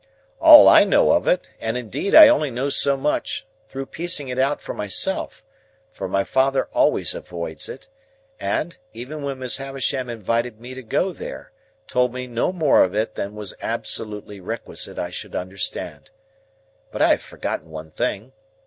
"All 0.39 0.67
I 0.67 0.83
know 0.83 1.11
of 1.11 1.27
it; 1.27 1.47
and 1.59 1.77
indeed 1.77 2.15
I 2.15 2.27
only 2.27 2.49
know 2.49 2.69
so 2.69 2.97
much, 2.97 3.45
through 3.69 3.85
piecing 3.85 4.29
it 4.29 4.39
out 4.39 4.59
for 4.59 4.73
myself; 4.73 5.43
for 5.91 6.07
my 6.07 6.23
father 6.23 6.67
always 6.73 7.13
avoids 7.13 7.69
it, 7.69 7.87
and, 8.39 8.75
even 8.93 9.21
when 9.21 9.37
Miss 9.37 9.57
Havisham 9.57 10.09
invited 10.09 10.59
me 10.59 10.73
to 10.73 10.81
go 10.81 11.13
there, 11.13 11.51
told 11.85 12.15
me 12.15 12.25
no 12.25 12.51
more 12.51 12.83
of 12.83 12.95
it 12.95 13.13
than 13.13 13.27
it 13.27 13.33
was 13.33 13.53
absolutely 13.61 14.39
requisite 14.39 14.97
I 14.97 15.11
should 15.11 15.35
understand. 15.35 16.09
But 16.91 17.03
I 17.03 17.09
have 17.11 17.21
forgotten 17.21 17.69
one 17.69 17.91
thing. 17.91 18.31